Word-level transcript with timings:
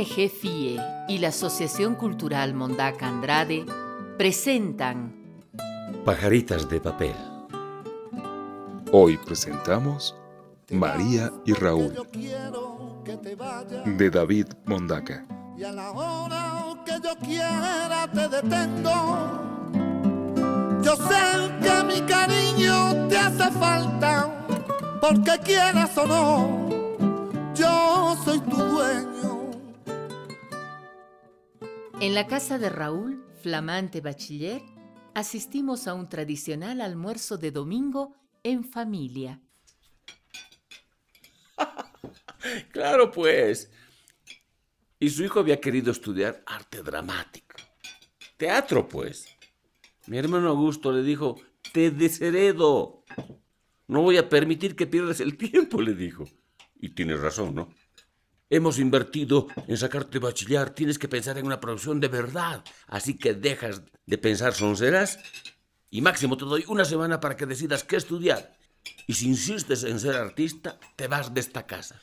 ONG 0.00 0.30
FIE 0.30 0.80
y 1.08 1.18
la 1.18 1.28
Asociación 1.28 1.94
Cultural 1.94 2.54
Mondaca 2.54 3.06
Andrade 3.06 3.66
presentan 4.16 5.14
Pajaritas 6.06 6.70
de 6.70 6.80
papel. 6.80 7.14
Hoy 8.92 9.18
presentamos 9.18 10.16
María 10.70 11.30
y 11.44 11.52
Raúl 11.52 11.92
de 13.84 14.10
David 14.10 14.46
Mondaca. 14.64 15.26
Y 15.58 15.64
a 15.64 15.72
la 15.72 15.90
hora 15.90 16.82
que 16.86 16.92
yo 17.04 17.14
quiera 17.16 18.08
te 18.10 18.26
detengo. 18.26 19.28
Yo 20.82 20.96
sé 20.96 21.50
que 21.60 21.84
mi 21.84 22.00
cariño 22.06 23.06
te 23.08 23.18
hace 23.18 23.50
falta, 23.50 24.30
porque 24.98 25.38
quieras 25.44 25.94
o 25.98 26.06
no, 26.06 27.54
yo 27.54 28.16
soy 28.24 28.40
tu 28.40 28.56
dueño. 28.56 29.29
En 32.00 32.14
la 32.14 32.26
casa 32.26 32.58
de 32.58 32.70
Raúl, 32.70 33.22
flamante 33.42 34.00
bachiller, 34.00 34.62
asistimos 35.14 35.86
a 35.86 35.92
un 35.92 36.08
tradicional 36.08 36.80
almuerzo 36.80 37.36
de 37.36 37.50
domingo 37.50 38.16
en 38.42 38.64
familia. 38.64 39.42
Claro, 42.72 43.10
pues. 43.10 43.70
Y 44.98 45.10
su 45.10 45.22
hijo 45.24 45.40
había 45.40 45.60
querido 45.60 45.92
estudiar 45.92 46.42
arte 46.46 46.82
dramático. 46.82 47.56
Teatro, 48.38 48.88
pues. 48.88 49.26
Mi 50.06 50.16
hermano 50.16 50.48
Augusto 50.48 50.90
le 50.90 51.02
dijo, 51.02 51.38
te 51.74 51.90
desheredo. 51.90 53.04
No 53.86 54.00
voy 54.00 54.16
a 54.16 54.30
permitir 54.30 54.74
que 54.74 54.86
pierdas 54.86 55.20
el 55.20 55.36
tiempo, 55.36 55.82
le 55.82 55.92
dijo. 55.92 56.24
Y 56.80 56.88
tienes 56.88 57.20
razón, 57.20 57.54
¿no? 57.54 57.68
Hemos 58.52 58.80
invertido 58.80 59.46
en 59.68 59.76
sacarte 59.76 60.18
bachiller, 60.18 60.70
tienes 60.70 60.98
que 60.98 61.06
pensar 61.06 61.38
en 61.38 61.46
una 61.46 61.60
producción 61.60 62.00
de 62.00 62.08
verdad. 62.08 62.64
Así 62.88 63.16
que 63.16 63.32
dejas 63.32 63.82
de 64.06 64.18
pensar 64.18 64.54
sonceras 64.54 65.20
y 65.88 66.00
máximo 66.00 66.36
te 66.36 66.44
doy 66.44 66.64
una 66.66 66.84
semana 66.84 67.20
para 67.20 67.36
que 67.36 67.46
decidas 67.46 67.84
qué 67.84 67.94
estudiar. 67.94 68.58
Y 69.06 69.14
si 69.14 69.28
insistes 69.28 69.84
en 69.84 70.00
ser 70.00 70.16
artista, 70.16 70.80
te 70.96 71.06
vas 71.06 71.32
de 71.32 71.40
esta 71.40 71.64
casa. 71.64 72.00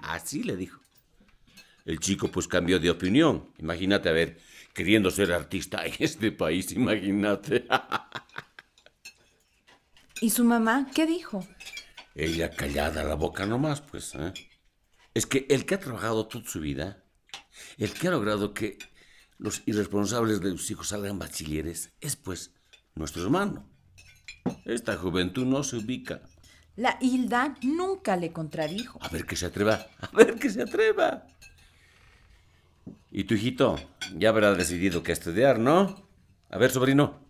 Así 0.00 0.42
le 0.42 0.56
dijo. 0.56 0.80
El 1.84 2.00
chico 2.00 2.28
pues 2.28 2.48
cambió 2.48 2.80
de 2.80 2.90
opinión. 2.90 3.52
Imagínate, 3.58 4.08
a 4.08 4.12
ver, 4.12 4.40
queriendo 4.72 5.12
ser 5.12 5.32
artista 5.32 5.86
en 5.86 5.94
este 6.00 6.32
país, 6.32 6.72
imagínate. 6.72 7.66
¿Y 10.20 10.30
su 10.30 10.44
mamá 10.44 10.88
qué 10.92 11.06
dijo? 11.06 11.46
Ella 12.16 12.50
callada 12.50 13.04
la 13.04 13.14
boca 13.14 13.46
nomás, 13.46 13.80
pues. 13.80 14.12
¿eh? 14.16 14.32
Es 15.14 15.26
que 15.26 15.46
el 15.48 15.64
que 15.64 15.76
ha 15.76 15.80
trabajado 15.80 16.26
toda 16.26 16.44
su 16.44 16.60
vida, 16.60 17.04
el 17.78 17.92
que 17.92 18.08
ha 18.08 18.10
logrado 18.10 18.52
que 18.52 18.78
los 19.38 19.62
irresponsables 19.66 20.40
de 20.40 20.50
sus 20.50 20.70
hijos 20.70 20.88
salgan 20.88 21.18
bachilleres, 21.18 21.92
es 22.00 22.16
pues 22.16 22.52
nuestro 22.94 23.22
hermano. 23.22 23.68
Esta 24.64 24.96
juventud 24.96 25.46
no 25.46 25.62
se 25.62 25.76
ubica. 25.76 26.22
La 26.76 26.98
Hilda 27.00 27.54
nunca 27.62 28.16
le 28.16 28.32
contradijo. 28.32 28.98
A 29.00 29.08
ver 29.08 29.24
que 29.24 29.36
se 29.36 29.46
atreva, 29.46 29.86
a 30.00 30.10
ver 30.16 30.34
que 30.34 30.50
se 30.50 30.62
atreva. 30.62 31.26
Y 33.12 33.24
tu 33.24 33.34
hijito 33.34 33.76
ya 34.16 34.30
habrá 34.30 34.54
decidido 34.54 35.04
qué 35.04 35.12
estudiar, 35.12 35.60
¿no? 35.60 36.08
A 36.50 36.58
ver, 36.58 36.72
sobrino. 36.72 37.24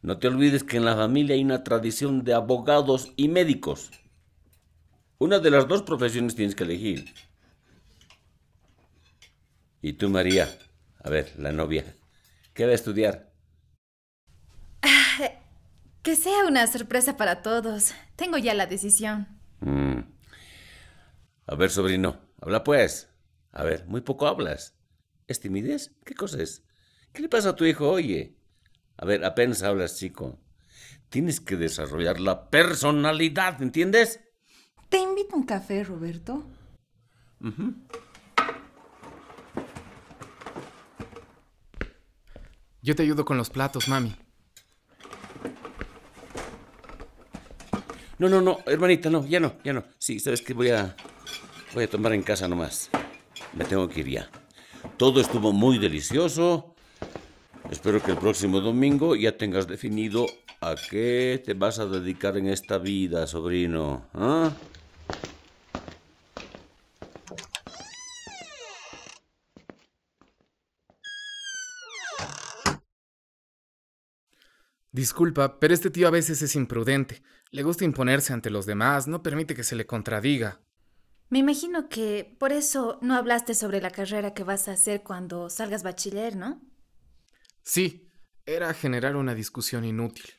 No 0.00 0.18
te 0.18 0.28
olvides 0.28 0.64
que 0.64 0.78
en 0.78 0.86
la 0.86 0.96
familia 0.96 1.34
hay 1.34 1.44
una 1.44 1.64
tradición 1.64 2.24
de 2.24 2.32
abogados 2.32 3.12
y 3.16 3.28
médicos. 3.28 3.90
Una 5.18 5.40
de 5.40 5.50
las 5.50 5.66
dos 5.66 5.82
profesiones 5.82 6.36
tienes 6.36 6.54
que 6.54 6.64
elegir. 6.64 7.12
Y 9.82 9.94
tú, 9.94 10.08
María, 10.08 10.48
a 11.02 11.10
ver, 11.10 11.32
la 11.38 11.50
novia, 11.50 11.84
¿qué 12.54 12.66
va 12.66 12.72
a 12.72 12.74
estudiar? 12.74 13.28
Que 16.02 16.16
sea 16.16 16.46
una 16.46 16.66
sorpresa 16.66 17.16
para 17.16 17.42
todos. 17.42 17.92
Tengo 18.16 18.38
ya 18.38 18.54
la 18.54 18.66
decisión. 18.66 19.26
Mm. 19.60 19.98
A 21.46 21.54
ver, 21.54 21.70
sobrino, 21.70 22.20
habla 22.40 22.64
pues. 22.64 23.10
A 23.52 23.64
ver, 23.64 23.86
muy 23.86 24.00
poco 24.00 24.26
hablas. 24.26 24.78
¿Es 25.26 25.40
timidez? 25.40 25.94
¿Qué 26.04 26.14
cosa 26.14 26.40
es? 26.40 26.64
¿Qué 27.12 27.20
le 27.20 27.28
pasa 27.28 27.50
a 27.50 27.56
tu 27.56 27.64
hijo, 27.64 27.90
oye? 27.90 28.38
A 28.96 29.04
ver, 29.04 29.24
apenas 29.24 29.62
hablas, 29.62 29.98
chico. 29.98 30.38
Tienes 31.08 31.40
que 31.40 31.56
desarrollar 31.56 32.20
la 32.20 32.48
personalidad, 32.48 33.60
¿entiendes? 33.60 34.20
¿Te 34.88 34.98
invito 34.98 35.34
a 35.34 35.38
un 35.38 35.44
café, 35.44 35.84
Roberto? 35.84 36.44
Yo 42.82 42.96
te 42.96 43.02
ayudo 43.02 43.24
con 43.24 43.36
los 43.36 43.50
platos, 43.50 43.88
mami. 43.88 44.14
No, 48.18 48.28
no, 48.28 48.40
no, 48.40 48.58
hermanita, 48.66 49.10
no, 49.10 49.24
ya 49.26 49.38
no, 49.38 49.54
ya 49.62 49.72
no. 49.72 49.84
Sí, 49.98 50.18
sabes 50.18 50.42
que 50.42 50.52
voy 50.52 50.70
a 50.70 50.96
voy 51.74 51.84
a 51.84 51.90
tomar 51.90 52.12
en 52.14 52.22
casa 52.22 52.48
nomás. 52.48 52.90
Me 53.54 53.64
tengo 53.64 53.88
que 53.88 54.00
ir 54.00 54.08
ya. 54.08 54.30
Todo 54.96 55.20
estuvo 55.20 55.52
muy 55.52 55.78
delicioso. 55.78 56.74
Espero 57.70 58.02
que 58.02 58.12
el 58.12 58.16
próximo 58.16 58.60
domingo 58.60 59.14
ya 59.14 59.36
tengas 59.36 59.68
definido 59.68 60.26
a 60.60 60.74
qué 60.90 61.40
te 61.44 61.54
vas 61.54 61.78
a 61.78 61.86
dedicar 61.86 62.36
en 62.36 62.48
esta 62.48 62.78
vida, 62.78 63.26
sobrino. 63.26 64.06
¿Ah? 64.14 64.50
Disculpa, 74.98 75.60
pero 75.60 75.74
este 75.74 75.90
tío 75.90 76.08
a 76.08 76.10
veces 76.10 76.42
es 76.42 76.56
imprudente. 76.56 77.22
Le 77.52 77.62
gusta 77.62 77.84
imponerse 77.84 78.32
ante 78.32 78.50
los 78.50 78.66
demás, 78.66 79.06
no 79.06 79.22
permite 79.22 79.54
que 79.54 79.62
se 79.62 79.76
le 79.76 79.86
contradiga. 79.86 80.60
Me 81.28 81.38
imagino 81.38 81.88
que 81.88 82.36
por 82.40 82.50
eso 82.50 82.98
no 83.00 83.14
hablaste 83.14 83.54
sobre 83.54 83.80
la 83.80 83.92
carrera 83.92 84.34
que 84.34 84.42
vas 84.42 84.66
a 84.66 84.72
hacer 84.72 85.04
cuando 85.04 85.50
salgas 85.50 85.84
bachiller, 85.84 86.34
¿no? 86.34 86.60
Sí, 87.62 88.08
era 88.44 88.74
generar 88.74 89.14
una 89.14 89.36
discusión 89.36 89.84
inútil. 89.84 90.32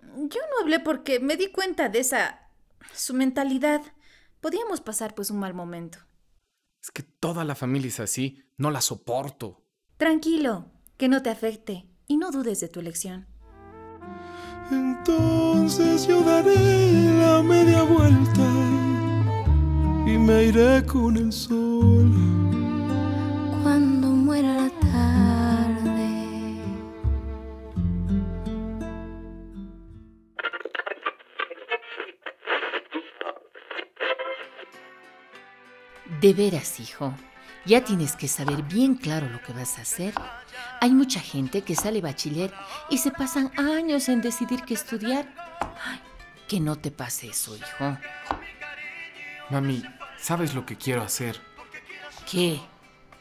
Yo 0.00 0.40
no 0.50 0.60
hablé 0.60 0.80
porque 0.80 1.20
me 1.20 1.36
di 1.36 1.52
cuenta 1.52 1.88
de 1.88 2.00
esa... 2.00 2.50
su 2.92 3.14
mentalidad. 3.14 3.80
Podíamos 4.40 4.80
pasar 4.80 5.14
pues 5.14 5.30
un 5.30 5.38
mal 5.38 5.54
momento. 5.54 5.98
Es 6.82 6.90
que 6.90 7.04
toda 7.04 7.44
la 7.44 7.54
familia 7.54 7.86
es 7.86 8.00
así, 8.00 8.42
no 8.56 8.72
la 8.72 8.80
soporto. 8.80 9.62
Tranquilo, 9.98 10.72
que 10.96 11.06
no 11.06 11.22
te 11.22 11.30
afecte 11.30 11.88
y 12.08 12.16
no 12.16 12.32
dudes 12.32 12.58
de 12.58 12.66
tu 12.66 12.80
elección. 12.80 13.28
Entonces 14.70 16.06
yo 16.06 16.22
daré 16.22 16.56
la 17.18 17.42
media 17.42 17.82
vuelta 17.82 18.46
y 20.06 20.16
me 20.18 20.44
iré 20.44 20.84
con 20.86 21.16
el 21.16 21.32
sol. 21.32 22.12
Cuando 23.62 24.08
muera 24.08 24.54
la 24.54 24.70
tarde. 24.80 24.90
De 36.20 36.34
veras, 36.34 36.78
hijo, 36.80 37.12
ya 37.66 37.84
tienes 37.84 38.16
que 38.16 38.28
saber 38.28 38.62
bien 38.62 38.94
claro 38.94 39.28
lo 39.28 39.42
que 39.42 39.52
vas 39.52 39.78
a 39.78 39.82
hacer. 39.82 40.14
Hay 40.80 40.90
mucha 40.92 41.20
gente 41.20 41.62
que 41.62 41.76
sale 41.76 42.00
bachiller 42.00 42.52
y 42.88 42.98
se 42.98 43.10
pasan 43.10 43.52
años 43.56 44.08
en 44.08 44.22
decidir 44.22 44.62
qué 44.62 44.74
estudiar. 44.74 45.26
Ay, 45.84 46.00
que 46.48 46.60
no 46.60 46.76
te 46.76 46.90
pase 46.90 47.28
eso, 47.28 47.56
hijo. 47.56 47.98
Mami, 49.50 49.82
¿sabes 50.18 50.54
lo 50.54 50.64
que 50.64 50.76
quiero 50.76 51.02
hacer? 51.02 51.40
¿Qué? 52.30 52.60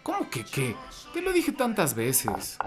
¿Cómo 0.04 0.30
que 0.30 0.46
qué? 0.46 0.76
Te 1.14 1.22
lo 1.22 1.34
dije 1.34 1.52
tantas 1.52 1.94
veces. 1.94 2.58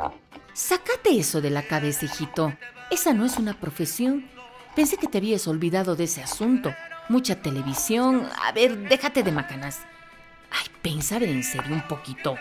Sácate 0.53 1.19
eso 1.19 1.41
de 1.41 1.51
la 1.51 1.63
cabeza, 1.63 2.05
hijito. 2.05 2.53
Esa 2.91 3.15
no 3.15 3.25
es 3.25 3.39
una 3.39 3.59
profesión. 3.59 4.29
Pensé 4.77 4.97
que 4.97 5.07
te 5.07 5.19
habías 5.19 5.49
olvidado 5.49 5.97
de 5.97 6.05
ese 6.05 6.23
asunto. 6.23 6.75
Mucha 7.09 7.37
televisión. 7.41 8.29
A 8.45 8.53
ver, 8.53 8.89
déjate 8.89 9.23
de 9.23 9.33
macanas. 9.33 9.81
Ay, 10.53 10.67
pensar 10.83 11.23
en 11.23 11.43
serio 11.43 11.75
un 11.75 11.87
poquito. 11.89 12.37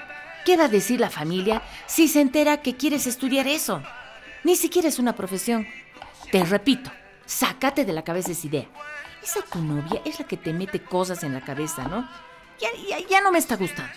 ¿Qué 0.46 0.58
va 0.58 0.66
a 0.66 0.69
decir 0.69 1.00
la 1.00 1.10
familia 1.10 1.62
si 1.88 2.08
se 2.08 2.22
entera 2.22 2.62
que 2.62 2.75
quieres 2.75 3.08
estudiar 3.08 3.48
eso? 3.48 3.81
Ni 4.44 4.56
siquiera 4.56 4.88
es 4.88 5.00
una 5.00 5.13
profesión. 5.16 5.68
Te 6.31 6.44
repito, 6.44 6.92
sácate 7.25 7.86
de 7.86 7.94
la 7.94 8.04
cabeza 8.04 8.31
esa 8.31 8.48
idea. 8.48 8.66
Esa 9.22 9.42
tu 9.42 9.62
novia 9.62 10.02
es 10.04 10.19
la 10.19 10.25
que 10.25 10.38
te 10.38 10.52
mete 10.52 10.81
cosas 10.81 11.24
en 11.24 11.34
la 11.34 11.42
cabeza, 11.42 11.84
¿no? 11.84 12.10
Ya, 12.60 12.69
ya, 12.90 13.08
ya 13.08 13.22
no 13.22 13.31
me 13.31 13.38
está 13.38 13.56
gustando. 13.56 13.94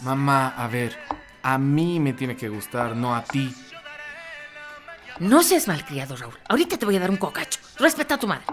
Mamá, 0.00 0.54
a 0.56 0.68
ver, 0.68 0.96
a 1.42 1.58
mí 1.58 1.98
me 2.00 2.12
tiene 2.12 2.36
que 2.36 2.48
gustar, 2.48 2.94
no 2.94 3.14
a 3.14 3.24
ti. 3.24 3.54
No 5.18 5.42
seas 5.42 5.68
malcriado, 5.68 6.16
Raúl. 6.16 6.38
Ahorita 6.48 6.78
te 6.78 6.86
voy 6.86 6.96
a 6.96 7.00
dar 7.00 7.10
un 7.10 7.16
cocacho. 7.16 7.60
Respeta 7.78 8.14
a 8.14 8.18
tu 8.18 8.26
madre. 8.26 8.46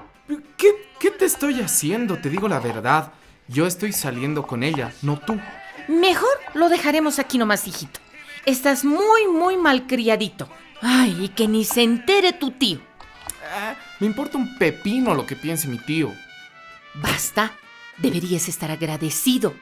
¿Qué, 0.57 0.89
qué 0.99 1.11
te 1.11 1.25
estoy 1.25 1.61
haciendo? 1.61 2.17
Te 2.17 2.29
digo 2.29 2.47
la 2.47 2.59
verdad. 2.59 3.13
Yo 3.47 3.65
estoy 3.65 3.93
saliendo 3.93 4.45
con 4.45 4.63
ella, 4.63 4.93
no 5.01 5.17
tú. 5.17 5.39
Mejor 5.87 6.37
lo 6.53 6.67
dejaremos 6.67 7.17
aquí 7.17 7.37
nomás, 7.37 7.67
hijito. 7.67 7.99
Estás 8.45 8.83
muy, 8.83 9.27
muy 9.27 9.57
malcriadito. 9.57 10.49
Ay, 10.81 11.17
y 11.25 11.29
que 11.29 11.47
ni 11.47 11.63
se 11.63 11.83
entere 11.83 12.33
tu 12.33 12.51
tío. 12.51 12.79
Ah, 13.53 13.75
me 13.99 14.07
importa 14.07 14.37
un 14.37 14.57
pepino 14.57 15.13
lo 15.15 15.25
que 15.25 15.35
piense 15.35 15.67
mi 15.67 15.77
tío. 15.77 16.13
Basta. 16.95 17.53
Deberías 17.97 18.47
estar 18.47 18.69
agradecido. 18.69 19.55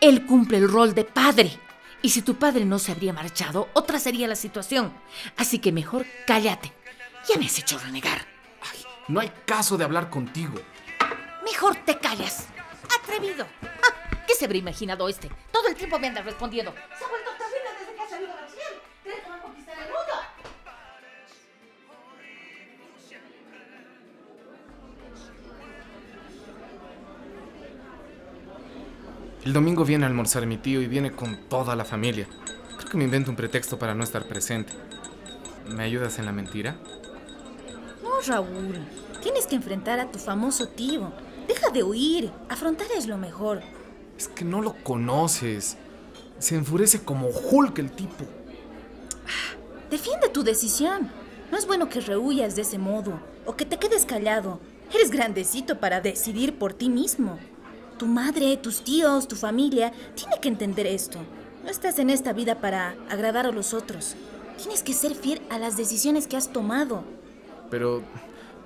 Él 0.00 0.26
cumple 0.26 0.58
el 0.58 0.68
rol 0.68 0.94
de 0.94 1.04
padre. 1.04 1.58
Y 2.02 2.10
si 2.10 2.20
tu 2.22 2.36
padre 2.36 2.66
no 2.66 2.78
se 2.78 2.92
habría 2.92 3.12
marchado, 3.12 3.68
otra 3.72 3.98
sería 3.98 4.28
la 4.28 4.36
situación. 4.36 4.92
Así 5.36 5.58
que 5.58 5.72
mejor 5.72 6.04
cállate. 6.26 6.72
Ya 7.28 7.38
me 7.38 7.46
has 7.46 7.58
hecho 7.58 7.78
renegar. 7.78 8.26
Ay, 8.60 8.84
no 9.08 9.20
hay 9.20 9.32
caso 9.46 9.78
de 9.78 9.84
hablar 9.84 10.10
contigo. 10.10 10.60
Mejor 11.44 11.76
te 11.76 11.98
callas. 11.98 12.48
Atrevido. 13.04 13.46
Ah, 13.62 14.26
¿Qué 14.26 14.34
se 14.34 14.46
habría 14.46 14.60
imaginado 14.60 15.08
este? 15.08 15.30
Todo 15.52 15.68
el 15.68 15.74
tiempo 15.74 15.98
me 15.98 16.08
anda 16.08 16.22
respondiendo. 16.22 16.72
Se 16.72 17.04
ha 17.04 17.08
vuelto 17.08 17.30
terrible 17.38 17.70
desde 17.78 17.94
que 17.94 18.00
ha 18.02 18.08
salido 18.08 18.32
de 18.34 18.40
bachiller. 18.40 18.82
¿Crees 19.02 19.20
que 19.22 19.28
va 19.28 19.36
a 19.36 19.40
conquistar 19.40 19.76
el 19.78 19.84
mundo? 19.84 20.12
El 29.44 29.52
domingo 29.52 29.84
viene 29.84 30.04
a 30.04 30.08
almorzar 30.08 30.46
mi 30.46 30.56
tío 30.56 30.80
y 30.80 30.86
viene 30.86 31.12
con 31.12 31.48
toda 31.48 31.76
la 31.76 31.84
familia. 31.84 32.26
Creo 32.78 32.90
que 32.90 32.96
me 32.96 33.04
invento 33.04 33.30
un 33.30 33.36
pretexto 33.36 33.78
para 33.78 33.94
no 33.94 34.02
estar 34.02 34.26
presente. 34.26 34.72
¿Me 35.68 35.82
ayudas 35.82 36.18
en 36.18 36.24
la 36.24 36.32
mentira? 36.32 36.76
No, 38.02 38.20
Raúl. 38.26 38.78
Tienes 39.22 39.46
que 39.46 39.56
enfrentar 39.56 40.00
a 40.00 40.10
tu 40.10 40.18
famoso 40.18 40.68
tío. 40.68 41.12
Deja 41.64 41.72
de 41.72 41.82
huir. 41.82 42.30
Afrontar 42.50 42.88
es 42.96 43.06
lo 43.06 43.16
mejor. 43.16 43.62
Es 44.18 44.28
que 44.28 44.44
no 44.44 44.60
lo 44.60 44.74
conoces. 44.82 45.78
Se 46.38 46.56
enfurece 46.56 47.02
como 47.02 47.28
Hulk 47.28 47.78
el 47.78 47.90
tipo. 47.90 48.24
Defiende 49.90 50.28
tu 50.28 50.42
decisión. 50.42 51.10
No 51.50 51.56
es 51.56 51.66
bueno 51.66 51.88
que 51.88 52.00
rehuyas 52.00 52.54
de 52.54 52.62
ese 52.62 52.78
modo 52.78 53.18
o 53.46 53.56
que 53.56 53.64
te 53.64 53.78
quedes 53.78 54.04
callado. 54.04 54.60
Eres 54.92 55.10
grandecito 55.10 55.78
para 55.78 56.02
decidir 56.02 56.58
por 56.58 56.74
ti 56.74 56.90
mismo. 56.90 57.38
Tu 57.98 58.06
madre, 58.06 58.58
tus 58.58 58.84
tíos, 58.84 59.26
tu 59.26 59.36
familia 59.36 59.92
tiene 60.14 60.38
que 60.40 60.48
entender 60.48 60.86
esto. 60.86 61.18
No 61.62 61.70
estás 61.70 61.98
en 61.98 62.10
esta 62.10 62.34
vida 62.34 62.60
para 62.60 62.94
agradar 63.08 63.46
a 63.46 63.52
los 63.52 63.72
otros. 63.72 64.16
Tienes 64.58 64.82
que 64.82 64.92
ser 64.92 65.14
fiel 65.14 65.40
a 65.48 65.58
las 65.58 65.78
decisiones 65.78 66.26
que 66.26 66.36
has 66.36 66.52
tomado. 66.52 67.04
Pero 67.70 68.02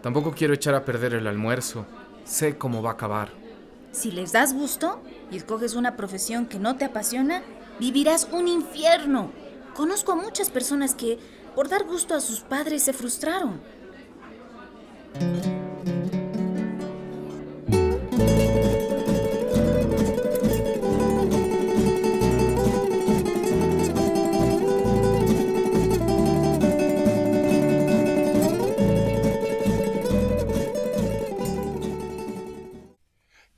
tampoco 0.03 0.33
quiero 0.33 0.55
echar 0.55 0.75
a 0.75 0.85
perder 0.85 1.15
el 1.15 1.29
almuerzo. 1.29 1.87
Sé 2.29 2.59
cómo 2.59 2.83
va 2.83 2.91
a 2.91 2.93
acabar. 2.93 3.31
Si 3.91 4.11
les 4.13 4.33
das 4.33 4.53
gusto 4.53 5.01
y 5.31 5.39
escoges 5.39 5.75
una 5.75 5.97
profesión 5.97 6.45
que 6.45 6.59
no 6.59 6.77
te 6.77 6.85
apasiona, 6.85 7.43
vivirás 7.81 8.29
un 8.31 8.49
infierno. 8.49 9.33
Conozco 9.75 10.13
a 10.13 10.17
muchas 10.17 10.51
personas 10.51 10.95
que, 10.95 11.19
por 11.55 11.71
dar 11.71 11.85
gusto 11.85 12.15
a 12.15 12.21
sus 12.21 12.41
padres, 12.41 12.83
se 12.83 12.93
frustraron. 12.93 13.61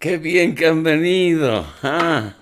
¡Qué 0.00 0.16
bien 0.16 0.54
que 0.54 0.66
han 0.66 0.82
venido! 0.82 1.62
Ah. 1.82 2.32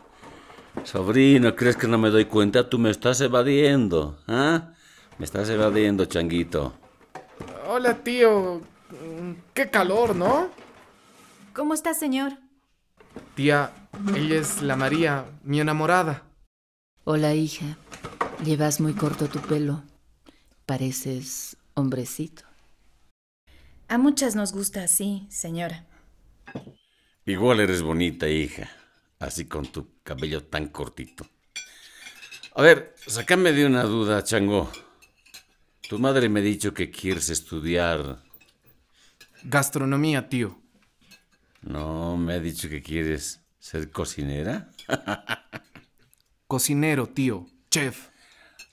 Sobrino, 0.85 1.57
¿crees 1.57 1.77
que 1.77 1.89
no 1.89 1.99
me 1.99 2.09
doy 2.09 2.27
cuenta? 2.27 2.71
Tú 2.71 2.79
me 2.79 2.89
estás 2.89 3.21
evadiendo. 3.21 4.17
¿ah? 4.29 4.75
Me 5.19 5.25
estás 5.25 5.49
evadiendo, 5.49 6.05
changuito. 6.05 6.73
Hola, 7.67 7.95
tío. 7.97 8.63
Qué 9.55 9.71
calor, 9.71 10.15
¿no? 10.15 10.51
¿Cómo 11.53 11.75
está, 11.75 11.95
señor? 11.95 12.39
Tía, 13.35 13.73
ella 14.15 14.39
es 14.39 14.63
la 14.63 14.77
María, 14.77 15.25
mi 15.43 15.59
enamorada. 15.59 16.23
Hola, 17.03 17.35
hija. 17.35 17.77
Llevas 18.45 18.81
muy 18.81 18.93
corto 18.93 19.27
tu 19.27 19.41
pelo. 19.41 19.83
Pareces 20.65 21.57
hombrecito. 21.75 22.45
A 23.89 23.99
muchas 23.99 24.37
nos 24.37 24.53
gusta 24.53 24.85
así, 24.85 25.27
señora. 25.29 25.88
Igual 27.29 27.61
eres 27.61 27.83
bonita, 27.83 28.27
hija. 28.27 28.71
Así 29.19 29.45
con 29.45 29.67
tu 29.67 30.01
cabello 30.03 30.45
tan 30.45 30.69
cortito. 30.69 31.27
A 32.55 32.63
ver, 32.63 32.95
sácame 33.07 33.53
de 33.53 33.67
una 33.67 33.83
duda, 33.83 34.25
Chango. 34.25 34.73
Tu 35.91 35.99
madre 35.99 36.31
me 36.31 36.41
ha 36.41 36.43
dicho 36.43 36.73
que 36.73 36.91
quieres 36.91 37.29
estudiar. 37.29 38.23
Gastronomía, 39.43 40.31
tío. 40.31 40.59
No, 41.61 42.17
me 42.17 42.33
ha 42.33 42.41
dicho 42.41 42.71
que 42.71 42.83
quieres 42.83 43.43
ser 43.59 43.91
cocinera. 43.91 44.71
Cocinero, 46.47 47.09
tío. 47.11 47.47
Chef. 47.71 48.09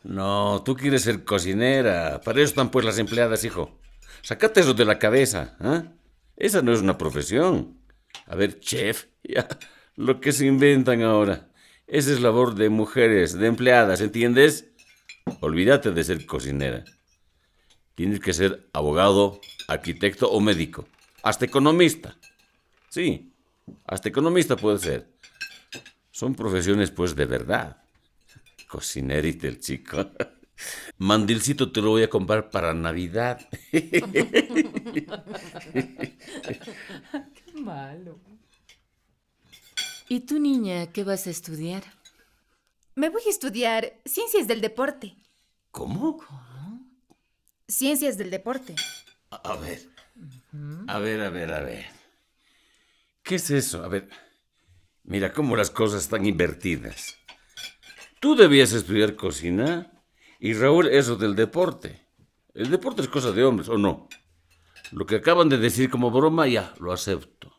No, 0.02 0.64
tú 0.64 0.78
quieres 0.78 1.02
ser 1.02 1.26
cocinera. 1.26 2.22
Para 2.22 2.40
eso 2.40 2.52
están 2.52 2.72
pues 2.72 2.86
las 2.86 3.00
empleadas, 3.00 3.44
hijo. 3.44 3.78
Sácate 4.22 4.62
eso 4.62 4.74
de 4.74 4.86
la 4.86 4.98
cabeza. 4.98 5.58
¿ah? 5.60 5.84
Esa 6.38 6.62
no 6.62 6.72
es 6.72 6.80
una 6.80 6.98
profesión. 6.98 7.84
A 8.26 8.36
ver, 8.36 8.60
chef, 8.60 9.06
ya, 9.24 9.48
lo 9.96 10.20
que 10.20 10.32
se 10.32 10.46
inventan 10.46 11.02
ahora. 11.02 11.50
Esa 11.88 12.12
es 12.12 12.22
labor 12.22 12.56
de 12.56 12.70
mujeres, 12.70 13.34
de 13.34 13.48
empleadas, 13.48 14.02
¿entiendes? 14.02 14.72
Olvídate 15.42 15.92
de 15.92 16.04
ser 16.04 16.26
cocinera. 16.26 16.84
Tienes 17.94 18.20
que 18.20 18.34
ser 18.34 18.68
abogado, 18.74 19.40
arquitecto 19.68 20.30
o 20.30 20.40
médico. 20.40 20.88
Hasta 21.24 21.46
economista. 21.46 22.18
Sí, 22.90 23.32
hasta 23.86 24.10
economista 24.10 24.56
puede 24.56 24.80
ser. 24.80 25.08
Son 26.12 26.36
profesiones, 26.36 26.92
pues, 26.92 27.16
de 27.16 27.26
verdad. 27.26 27.78
Cocinerito 28.68 29.48
el 29.48 29.60
chico. 29.60 30.12
Mandilcito 30.98 31.72
te 31.72 31.82
lo 31.82 31.92
voy 31.92 32.04
a 32.04 32.10
comprar 32.10 32.50
para 32.50 32.74
Navidad. 32.74 33.40
Malo. 37.96 38.20
¿Y 40.10 40.22
tu 40.22 40.40
niña 40.40 40.92
qué 40.92 41.04
vas 41.04 41.28
a 41.28 41.30
estudiar? 41.30 41.84
Me 42.94 43.10
voy 43.10 43.22
a 43.26 43.30
estudiar 43.30 43.94
ciencias 44.06 44.48
del 44.48 44.60
deporte. 44.60 45.16
¿Cómo? 45.72 46.20
Ciencias 47.68 48.18
del 48.18 48.32
deporte. 48.32 48.76
A 49.32 49.38
a 49.38 49.56
ver. 49.56 49.80
A 50.88 51.00
ver, 51.00 51.22
a 51.22 51.30
ver, 51.30 51.54
a 51.54 51.62
ver. 51.62 51.86
¿Qué 53.24 53.36
es 53.36 53.50
eso? 53.50 53.84
A 53.84 53.88
ver. 53.88 54.10
Mira 55.04 55.32
cómo 55.32 55.56
las 55.56 55.70
cosas 55.70 56.04
están 56.04 56.26
invertidas. 56.26 57.16
Tú 58.20 58.36
debías 58.36 58.74
estudiar 58.74 59.16
cocina 59.16 60.04
y 60.40 60.54
Raúl 60.54 60.88
eso 60.90 61.16
del 61.16 61.36
deporte. 61.36 62.08
El 62.54 62.70
deporte 62.72 63.02
es 63.02 63.08
cosa 63.08 63.32
de 63.32 63.44
hombres, 63.44 63.70
¿o 63.70 63.78
no? 63.78 64.10
Lo 64.92 65.06
que 65.06 65.16
acaban 65.16 65.50
de 65.50 65.58
decir 65.58 65.90
como 65.90 66.12
broma, 66.12 66.48
ya, 66.48 66.74
lo 66.80 66.92
acepto. 66.92 67.55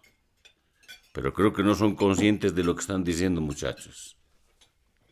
Pero 1.17 1.33
creo 1.33 1.55
que 1.55 1.63
no 1.63 1.75
son 1.75 1.95
conscientes 1.95 2.55
de 2.55 2.63
lo 2.63 2.75
que 2.75 2.83
están 2.83 3.03
diciendo, 3.03 3.41
muchachos. 3.41 4.19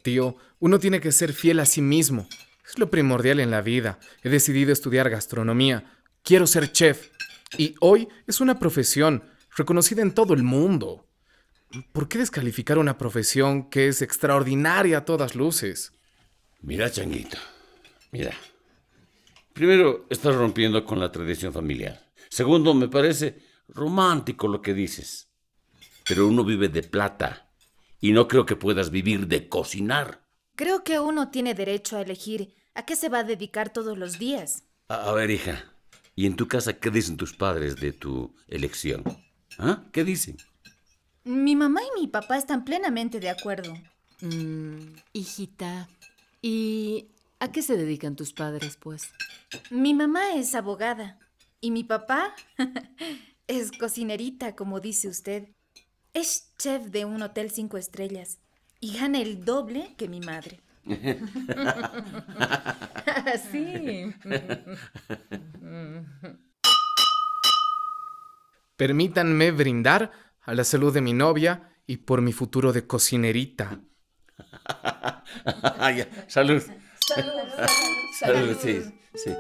Tío, 0.03 0.37
uno 0.59 0.79
tiene 0.79 1.01
que 1.01 1.11
ser 1.13 1.33
fiel 1.33 1.61
a 1.61 1.65
sí 1.65 1.81
mismo. 1.81 2.29
Es 2.69 2.79
lo 2.79 2.91
primordial 2.91 3.41
en 3.41 3.51
la 3.51 3.63
vida. 3.63 3.99
He 4.23 4.29
decidido 4.29 4.71
estudiar 4.71 5.09
gastronomía. 5.09 5.99
Quiero 6.23 6.47
ser 6.47 6.71
chef. 6.73 7.09
Y 7.57 7.75
hoy 7.81 8.07
es 8.27 8.43
una 8.43 8.59
profesión 8.59 9.25
reconocida 9.57 10.03
en 10.03 10.13
todo 10.13 10.35
el 10.35 10.43
mundo. 10.43 11.09
¿Por 11.95 12.07
qué 12.07 12.19
descalificar 12.19 12.77
una 12.77 12.99
profesión 12.99 13.71
que 13.71 13.89
es 13.89 14.03
extraordinaria 14.03 14.99
a 14.99 15.05
todas 15.07 15.35
luces? 15.35 15.95
Mira, 16.61 16.91
Changuito, 16.91 17.39
mira. 18.13 18.35
Primero, 19.55 20.05
estás 20.11 20.35
rompiendo 20.35 20.85
con 20.85 21.01
la 21.01 21.11
tradición 21.11 21.55
familiar. 21.55 21.99
Segundo, 22.29 22.75
me 22.75 22.89
parece 22.89 23.39
romántico 23.69 24.49
lo 24.49 24.61
que 24.61 24.75
dices. 24.75 25.31
Pero 26.07 26.29
uno 26.29 26.45
vive 26.45 26.69
de 26.69 26.83
plata 26.83 27.49
y 28.01 28.13
no 28.13 28.29
creo 28.29 28.47
que 28.47 28.57
puedas 28.57 28.91
vivir 28.91 29.27
de 29.27 29.49
cocinar. 29.49 30.27
Creo 30.57 30.85
que 30.85 31.01
uno 31.01 31.31
tiene 31.31 31.55
derecho 31.55 31.97
a 31.97 32.03
elegir 32.03 32.55
a 32.75 32.85
qué 32.85 32.97
se 32.97 33.09
va 33.09 33.21
a 33.21 33.25
dedicar 33.25 33.73
todos 33.73 33.97
los 33.97 34.19
días. 34.19 34.65
A, 34.89 35.09
a 35.09 35.13
ver, 35.13 35.31
hija, 35.31 35.73
¿y 36.15 36.27
en 36.27 36.37
tu 36.37 36.47
casa 36.49 36.75
qué 36.75 36.91
dicen 36.91 37.17
tus 37.17 37.33
padres 37.33 37.77
de 37.77 37.93
tu 37.93 38.35
elección? 38.49 39.05
¿Ah? 39.59 39.85
¿Qué 39.93 40.05
dicen? 40.05 40.37
Mi 41.25 41.57
mamá 41.57 41.81
y 41.83 42.01
mi 42.01 42.07
papá 42.07 42.37
están 42.37 42.65
plenamente 42.65 43.21
de 43.21 43.31
acuerdo. 43.31 43.75
Mm, 44.21 44.97
hijita. 45.13 45.89
¿Y 46.43 47.09
a 47.39 47.51
qué 47.51 47.63
se 47.63 47.77
dedican 47.77 48.17
tus 48.17 48.33
padres, 48.33 48.77
pues? 48.77 49.11
Mi 49.71 49.95
mamá 49.95 50.35
es 50.35 50.55
abogada 50.55 51.19
y 51.61 51.71
mi 51.71 51.85
papá 51.85 52.35
es 53.47 53.73
cocinerita, 53.73 54.55
como 54.55 54.81
dice 54.81 55.09
usted. 55.09 55.54
Es 56.15 56.55
chef 56.59 56.87
de 56.87 57.05
un 57.05 57.21
hotel 57.23 57.51
cinco 57.51 57.77
estrellas 57.77 58.39
y 58.79 58.97
gana 58.97 59.21
el 59.21 59.45
doble 59.45 59.95
que 59.99 60.09
mi 60.09 60.21
madre. 60.21 60.61
sí. 63.51 64.15
Permítanme 68.77 69.51
brindar 69.51 70.13
a 70.43 70.55
la 70.55 70.63
salud 70.63 70.95
de 70.95 71.01
mi 71.01 71.13
novia 71.13 71.75
y 71.85 71.97
por 71.97 72.23
mi 72.23 72.33
futuro 72.33 72.73
de 72.73 72.87
cocinerita. 72.87 73.81
Ah, 75.47 75.91
ya, 75.91 76.07
Salud. 76.29 76.63
Salud, 78.19 78.57
sí, 78.61 78.83
sí. 79.15 79.31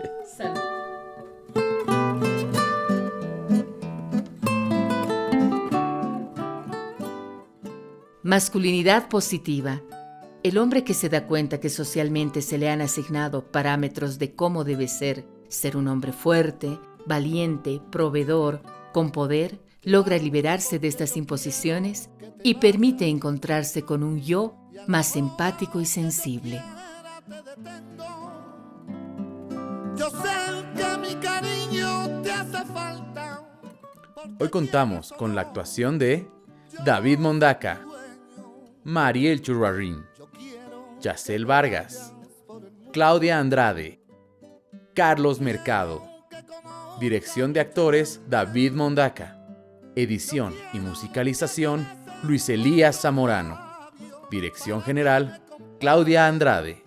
Masculinidad 8.24 9.08
positiva. 9.10 9.82
El 10.42 10.56
hombre 10.56 10.82
que 10.82 10.94
se 10.94 11.10
da 11.10 11.26
cuenta 11.26 11.60
que 11.60 11.68
socialmente 11.68 12.40
se 12.40 12.56
le 12.56 12.70
han 12.70 12.80
asignado 12.80 13.52
parámetros 13.52 14.18
de 14.18 14.34
cómo 14.34 14.64
debe 14.64 14.88
ser, 14.88 15.26
ser 15.50 15.76
un 15.76 15.88
hombre 15.88 16.10
fuerte, 16.10 16.78
valiente, 17.04 17.82
proveedor, 17.92 18.62
con 18.94 19.12
poder, 19.12 19.60
logra 19.82 20.16
liberarse 20.16 20.78
de 20.78 20.88
estas 20.88 21.18
imposiciones 21.18 22.08
y 22.42 22.54
permite 22.54 23.08
encontrarse 23.08 23.82
con 23.82 24.02
un 24.02 24.22
yo 24.22 24.56
más 24.86 25.16
empático 25.16 25.82
y 25.82 25.84
sensible. 25.84 26.62
Yo 29.98 30.08
sé 30.08 30.64
que 30.74 30.96
mi 30.96 31.14
cariño 31.16 32.22
te 32.22 32.32
hace 32.32 32.64
falta. 32.72 33.42
Hoy 34.40 34.48
contamos 34.48 35.12
con 35.12 35.34
la 35.34 35.42
actuación 35.42 35.98
de 35.98 36.26
David 36.86 37.18
Mondaca, 37.18 37.82
Mariel 38.86 39.40
Churrarín, 39.40 40.04
Yacel 41.00 41.46
Vargas, 41.46 42.12
Claudia 42.92 43.38
Andrade, 43.38 43.98
Carlos 44.94 45.40
Mercado. 45.40 46.02
Dirección 47.00 47.54
de 47.54 47.60
actores 47.60 48.20
David 48.28 48.72
Mondaca. 48.72 49.40
Edición 49.96 50.54
y 50.74 50.80
musicalización 50.80 51.88
Luis 52.24 52.46
Elías 52.50 53.00
Zamorano. 53.00 53.58
Dirección 54.30 54.82
general 54.82 55.42
Claudia 55.80 56.26
Andrade. 56.26 56.84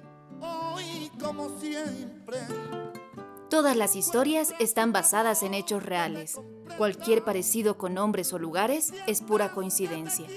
Todas 3.50 3.76
las 3.76 3.96
historias 3.96 4.54
están 4.60 4.94
basadas 4.94 5.42
en 5.42 5.56
hechos 5.56 5.84
reales. 5.84 6.40
Cualquier 6.78 7.24
parecido 7.24 7.76
con 7.76 7.96
nombres 7.96 8.32
o 8.34 8.38
lugares 8.38 8.94
es 9.08 9.22
pura 9.22 9.52
coincidencia. 9.52 10.28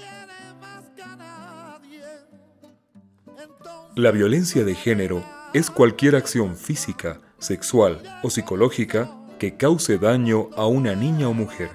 La 3.97 4.13
violencia 4.13 4.65
de 4.65 4.77
género 4.77 5.25
es 5.53 5.69
cualquier 5.69 6.15
acción 6.15 6.57
física, 6.57 7.21
sexual 7.39 8.01
o 8.23 8.31
psicológica 8.31 9.11
que 9.41 9.57
cause 9.57 9.99
daño 9.99 10.49
a 10.57 10.67
una 10.67 10.95
niña 10.95 11.29
o 11.29 11.35
mujer. 11.35 11.71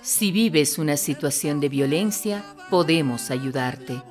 Si 0.00 0.32
vives 0.32 0.78
una 0.78 0.96
situación 0.96 1.60
de 1.60 1.68
violencia, 1.68 2.42
podemos 2.70 3.30
ayudarte. 3.30 4.02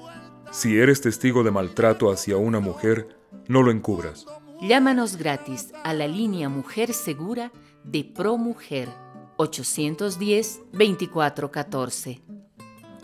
Si 0.52 0.78
eres 0.78 1.02
testigo 1.02 1.44
de 1.44 1.50
maltrato 1.50 2.12
hacia 2.12 2.38
una 2.38 2.60
mujer, 2.60 3.18
no 3.48 3.64
lo 3.64 3.72
encubras. 3.72 4.28
Llámanos 4.62 5.18
gratis 5.18 5.74
a 5.84 5.96
la 5.96 6.08
línea 6.08 6.50
Mujer 6.50 6.94
Segura 6.94 7.52
de 7.84 8.04
ProMujer 8.04 8.90
810-2414 9.38 12.29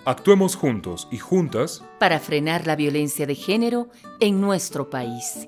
Actuemos 0.07 0.55
juntos 0.55 1.07
y 1.09 1.17
juntas 1.17 1.83
para 1.97 2.19
frenar 2.19 2.67
la 2.67 2.75
violencia 2.75 3.25
de 3.25 3.33
género 3.33 3.89
en 4.19 4.39
nuestro 4.39 4.91
país. 4.91 5.47